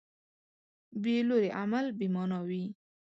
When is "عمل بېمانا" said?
1.61-2.39